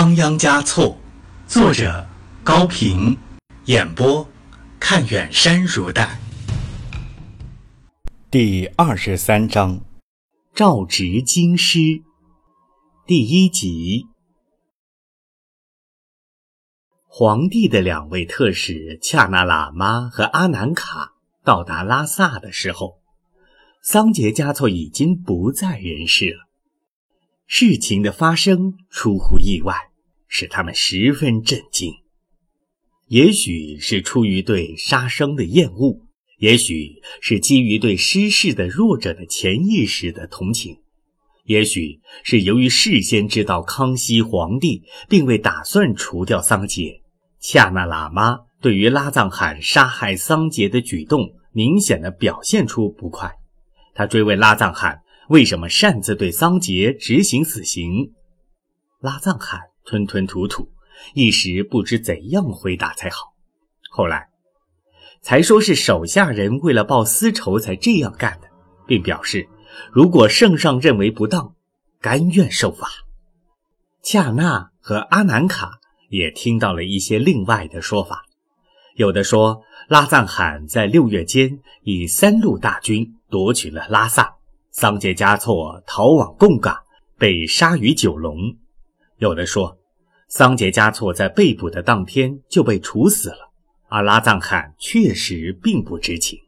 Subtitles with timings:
[0.00, 0.96] 仓央嘉措，
[1.46, 2.08] 作者
[2.42, 3.18] 高平，
[3.66, 4.26] 演播
[4.78, 6.18] 看远山如黛。
[8.30, 9.82] 第二十三章，
[10.54, 12.02] 诏职京师，
[13.06, 14.06] 第一集。
[17.06, 21.12] 皇帝的两位特使恰那喇嘛和阿南卡
[21.44, 23.02] 到达拉萨的时候，
[23.82, 26.48] 桑杰嘉措已经不在人世了。
[27.46, 29.89] 事情的发生出乎意外，
[30.30, 31.92] 使他们十分震惊。
[33.08, 36.06] 也许是出于对杀生的厌恶，
[36.38, 40.78] 也许是基于对失势的弱者的潜意识的同情，
[41.44, 47.02] 也许是由于事先知道康熙皇帝并未打算除掉桑杰，
[47.40, 53.30] 恰那喇嘛对于拉藏汗杀害桑杰的举动明显的表现出不快。
[53.94, 55.02] 他追问拉藏汗。
[55.30, 58.14] 为什么擅自对桑杰执行死刑？
[59.00, 60.68] 拉藏汗吞吞吐吐，
[61.14, 63.34] 一时不知怎样回答才好。
[63.90, 64.28] 后来
[65.22, 68.48] 才说是手下人为了报私仇才这样干的，
[68.86, 69.48] 并表示
[69.92, 71.54] 如果圣上认为不当，
[72.00, 72.88] 甘愿受罚。
[74.02, 78.24] 恰那和阿南卡也听到了一些另外的说法，
[78.94, 84.36] 有的说拉藏汗在六月间以三路大军夺取了拉萨。
[84.72, 86.84] 桑杰嘉措逃往贡嘎，
[87.18, 88.56] 被杀于九龙。
[89.18, 89.76] 有的说，
[90.30, 93.50] 桑杰嘉措在被捕的当天就被处死了，
[93.88, 96.38] 而拉藏汗确实并不知情。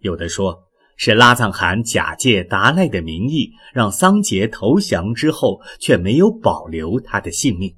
[0.00, 0.64] 有的说
[0.98, 7.74] 是拉藏汗假借达赖的名义，让桑杰投降之后，却没有保留他的性命。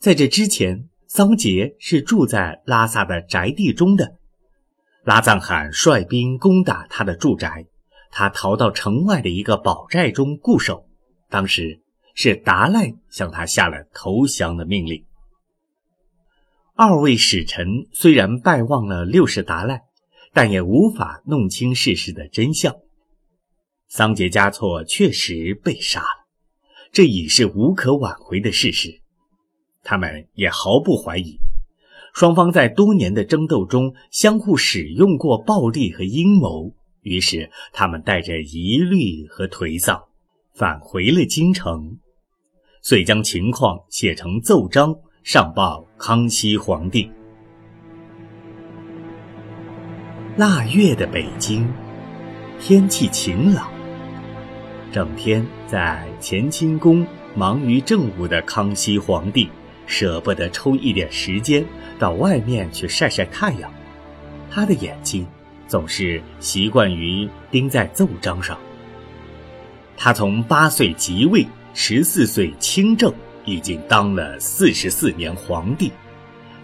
[0.00, 4.16] 在这之前，桑杰是住在拉萨的宅地中的，
[5.04, 7.64] 拉藏汗率兵攻打他的住宅。
[8.10, 10.84] 他逃到城外的一个堡寨中固守。
[11.28, 11.80] 当时
[12.14, 15.04] 是达赖向他下了投降的命令。
[16.74, 19.82] 二位使臣虽然拜望了六世达赖，
[20.32, 22.74] 但也无法弄清事实的真相。
[23.86, 26.26] 桑杰嘉措确实被杀了，
[26.92, 29.00] 这已是无可挽回的事实。
[29.82, 31.38] 他们也毫不怀疑，
[32.14, 36.74] 双方在多年的争斗中相互使用过暴力和阴谋。
[37.02, 40.04] 于是，他们带着疑虑和颓丧，
[40.60, 41.96] 返回了京城，
[42.82, 47.10] 遂将情况写成奏章上报康熙皇帝。
[50.36, 51.66] 腊月的北京，
[52.58, 53.72] 天气晴朗，
[54.92, 59.48] 整天在乾清宫忙于政务的康熙皇帝，
[59.86, 61.64] 舍不得抽一点时间
[61.98, 63.72] 到外面去晒晒太阳，
[64.50, 65.26] 他的眼睛。
[65.66, 68.58] 总是习惯于盯在奏章上。
[70.02, 73.12] 他从八岁即位，十四岁亲政，
[73.44, 75.92] 已经当了四十四年皇帝。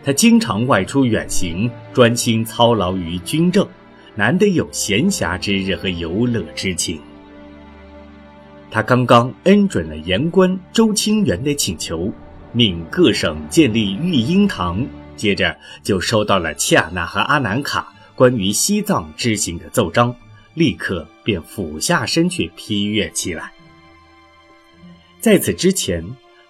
[0.02, 3.68] 他经常外出远行，专心操劳于军政，
[4.14, 6.98] 难得有闲暇之日和游乐之情。
[8.70, 12.10] 他刚刚恩准了言官周清源的请求，
[12.52, 14.82] 命各省建立育婴堂，
[15.14, 17.92] 接着就收到了恰那和阿南卡。
[18.14, 20.16] 关于西藏之行的奏章，
[20.54, 23.52] 立刻便俯下身去批阅起来。
[25.20, 26.02] 在此之前，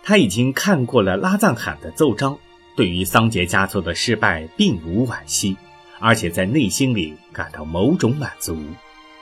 [0.02, 2.38] 他已经看过了拉藏汗的奏章，
[2.76, 5.56] 对于桑杰嘉措的失败并无惋惜，
[5.98, 8.62] 而且在内心里感到某种满足。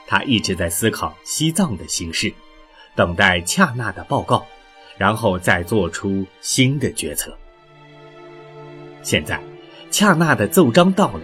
[0.05, 2.33] 他一直在思考西藏的形势，
[2.93, 4.45] 等待恰那的报告，
[4.97, 7.35] 然后再做出新的决策。
[9.01, 9.41] 现在，
[9.89, 11.21] 恰那的奏章到了。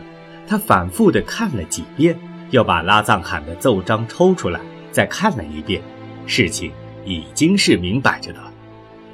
[0.48, 2.18] 他反复的看了几遍，
[2.52, 5.82] 又把拉藏汗的奏章抽出来再看了一遍。
[6.28, 6.72] 事情
[7.04, 8.40] 已经是明摆着的，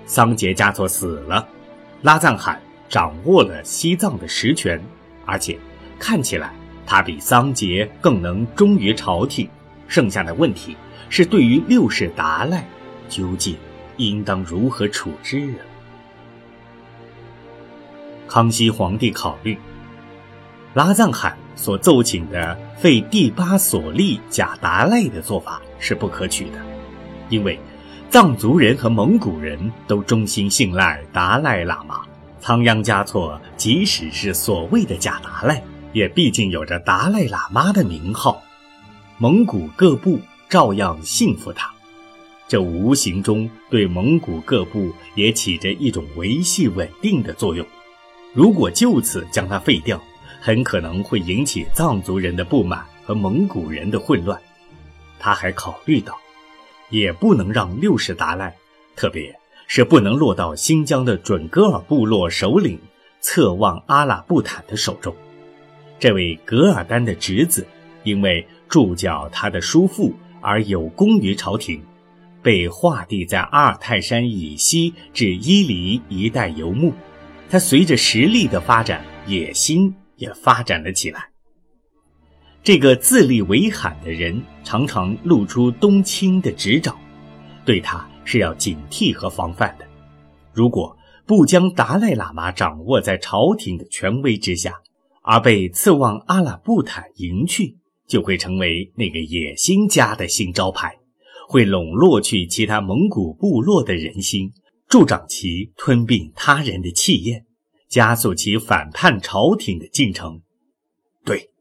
[0.06, 1.48] 桑杰嘉措死了，
[2.02, 4.80] 拉藏汗掌握了西藏的实权，
[5.26, 5.58] 而且
[5.98, 6.52] 看起来
[6.86, 9.50] 他比桑杰更能忠于朝廷。
[9.88, 10.76] 剩下的问题
[11.10, 12.68] 是对于六世达赖，
[13.08, 13.56] 究竟
[13.96, 15.62] 应当如何处置啊？
[18.28, 19.58] 康熙皇帝考虑。
[20.74, 26.60] 拉藏汗所奏请的废第八所立贾达赖的做法是不可取的，
[27.30, 27.60] 因为
[28.10, 32.02] 藏族人和蒙古人都衷心信赖达赖喇嘛。
[32.40, 35.62] 仓央嘉措即使是所谓的贾达赖，
[35.92, 38.42] 也毕竟有着达赖喇嘛的名号，
[39.18, 41.70] 蒙古各部照样信服他，
[42.48, 47.66] 这无形中对蒙古各部也起着一种维系稳定的作用。
[48.34, 50.00] 如果就此将他废掉，
[50.40, 54.40] 很可能会引起藏族人的不满和蒙古人的混乱。
[55.20, 56.18] 他还考虑到，
[56.90, 58.56] 也不能让六世达赖，
[58.96, 59.36] 特别
[59.68, 62.80] 是不能落到新疆的准噶尔部落首领
[63.20, 65.16] 策旺阿拉布坦的手中。
[66.00, 67.68] 这位噶尔丹的侄子，
[68.04, 71.82] 因为助教他的叔父而有功于朝廷，
[72.44, 76.94] 被划地在阿尔泰山以西至伊犁一带游牧。
[77.50, 81.30] 他随着实力的发展，野心也发展了起来。
[82.64, 86.96] 这个自立为罕的人，常常露出东青的指爪，
[87.66, 89.88] 对他是要警惕和防范的。
[90.54, 94.74] 如果不将达赖喇嘛掌握在朝廷的权威之下，
[95.24, 97.78] 而被刺旺阿拉布坦迎去，
[98.08, 100.98] 就会成为那个野心家的新招牌，
[101.48, 104.52] 会笼络去其他蒙古部落的人心，
[104.88, 107.46] 助长其吞并他人的气焰，
[107.88, 110.42] 加速其反叛朝廷的进程。
[111.26, 111.52] 对，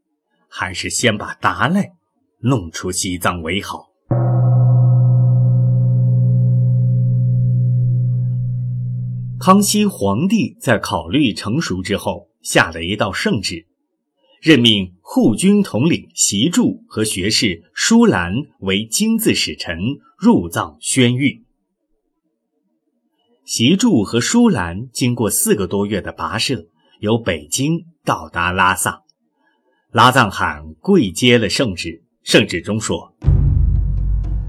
[0.49, 1.93] 还是先把达赖
[2.39, 3.89] 弄出西藏为好。
[9.39, 12.29] 康熙皇帝在考虑成熟之后。
[12.43, 13.67] 下了一道圣旨，
[14.41, 19.77] 任命护军统领习柱和学士舒兰为金字使臣
[20.17, 21.43] 入藏宣谕。
[23.47, 26.65] 习柱和舒兰经过四个多月的跋涉，
[26.99, 29.03] 由北京到达拉萨。
[29.93, 33.15] 拉藏汗跪接了圣旨，圣旨中说：“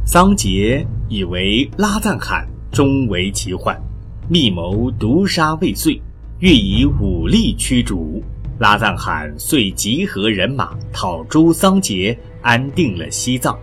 [0.03, 3.79] 桑杰以为拉藏汗终为其患，
[4.27, 6.01] 密谋毒杀未遂。”
[6.41, 8.23] 欲以武力驱逐
[8.57, 13.59] 拉藏汗，遂集合人马讨诛桑杰，安定了西藏，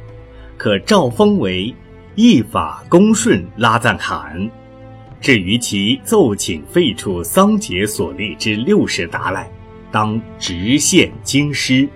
[0.57, 1.75] 可诏封为
[2.15, 4.49] 一法恭顺拉藏汗。
[5.25, 9.50] 至于其奏请废除桑杰所立之六世达赖，
[9.91, 11.88] 当直线京师。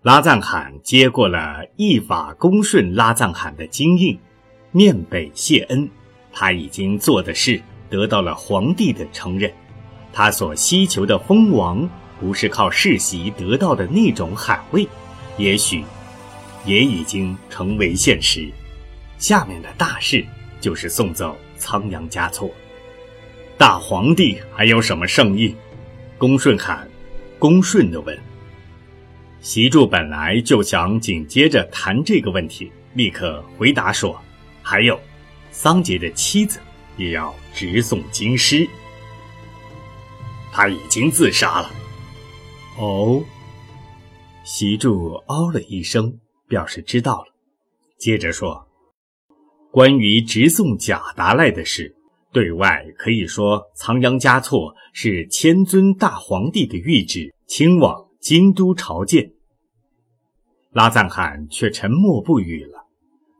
[0.00, 4.18] 拉藏汗接过了一法恭顺拉藏汗的金印，
[4.72, 5.86] 面北谢恩。
[6.32, 7.60] 他已经做的事
[7.90, 9.52] 得到了皇帝的承认，
[10.14, 11.86] 他所希求的封王
[12.18, 14.88] 不是靠世袭得到的那种海位，
[15.36, 15.84] 也许
[16.64, 18.50] 也已经成为现实。
[19.24, 20.22] 下面的大事
[20.60, 22.50] 就是送走仓央嘉措。
[23.56, 25.56] 大皇帝还有什么圣意？
[26.18, 26.86] 恭顺喊，
[27.38, 28.18] 恭顺的问。
[29.40, 34.20] 习柱本来就想紧接着谈这个问题，立刻回答说
[34.60, 35.00] ：“还有。”
[35.50, 36.60] 桑杰的妻子
[36.98, 38.68] 也要直送京师。
[40.52, 41.70] 他已经自杀了。
[42.76, 43.24] 哦，
[44.44, 46.14] 习柱哦了一声，
[46.46, 47.28] 表示知道了。
[47.96, 48.68] 接着说
[49.74, 51.96] ：“关于直送贾达赖的事，
[52.32, 59.32] 对外可以说仓央嘉措是千尊大皇帝的谕旨，亲往京都朝见。”
[60.70, 62.86] 拉赞汗却沉默不语了。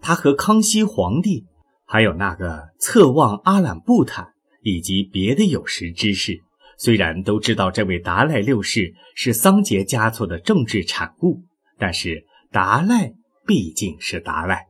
[0.02, 1.46] 他和康熙皇帝。
[1.86, 4.32] 还有那个侧望阿兰布坦
[4.62, 6.40] 以及别的有识之士，
[6.78, 11.42] 虽然都知道这位达赖六世是桑杰嘉措的政治产物，
[11.78, 13.12] 但是达赖
[13.46, 14.66] 毕竟是达赖，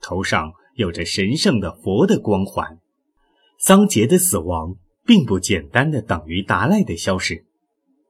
[0.00, 2.78] 头上有着神圣的佛的光环。
[3.58, 7.44] 桑杰的死亡并不简单的等于达赖的消失。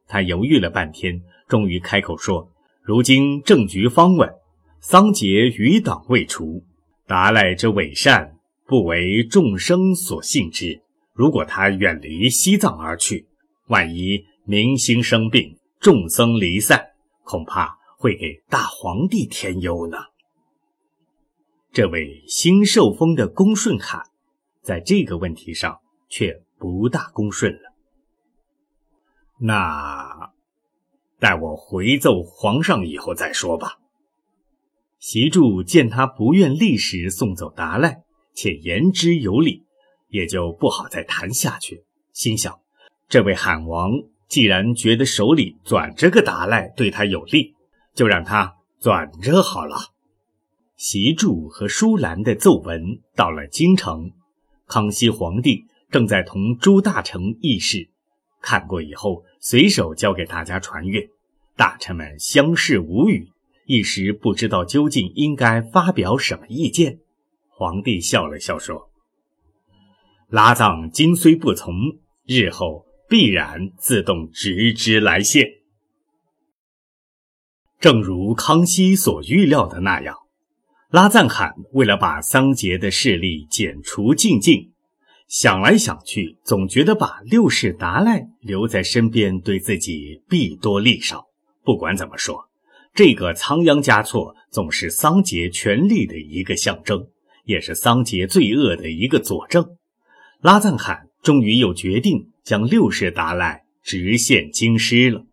[0.07, 2.51] 他犹豫了半天，终于开口说
[2.85, 4.29] ：“如今政局方稳，
[4.81, 6.63] 桑杰余党未除，
[7.07, 8.35] 达赖之伪善。”
[8.69, 10.83] 不为众生所信之。
[11.15, 13.27] 如果他远离西藏而去，
[13.69, 16.89] 万一民心生病，众僧离散，
[17.25, 19.97] 恐怕会给大皇帝添忧呢。
[21.79, 24.03] 这位新受封的恭顺汗，
[24.63, 27.73] 在这个问题上却不大恭顺了。
[29.39, 30.33] 那
[31.21, 33.79] 待我回奏皇上以后再说吧。
[34.99, 38.03] 习柱见他不愿立时送走达赖。
[38.35, 39.65] 且言之有理，
[40.09, 41.85] 也就不好再谈下去。
[42.13, 42.59] 心想，
[43.09, 43.93] 这位罕王
[44.27, 47.55] 既然觉得手里攥着个达赖对他有利，
[47.95, 49.77] 就让他攥着好了。
[50.79, 54.13] 习柱和舒兰的奏文到了京城，
[54.69, 57.91] 康熙皇帝正在同朱大成议事，
[58.41, 61.11] 看过以后，随手交给大家传阅。
[61.57, 63.29] 大臣们相视无语，
[63.67, 67.01] 一时不知道究竟应该发表什么意见。
[67.49, 68.89] 皇帝笑了笑说
[70.31, 71.75] ：“拉藏今虽不从，
[72.25, 75.45] 日后必然自动直之来献。”
[77.81, 80.17] 正如康熙所预料的那样，
[80.91, 84.73] 拉赞罕为了把桑杰的势力剪除净尽，
[85.27, 91.27] 想来想去，总觉得把六世达赖留在身边对自己弊多利少。
[91.63, 92.49] 不管怎么说，
[92.95, 97.07] 这个仓央嘉措总是桑杰权力的一个象征。
[97.45, 99.79] 也是桑杰罪恶的一个佐证。
[100.43, 105.25] 拉赞罕终于又决定将六世达赖直线京师了。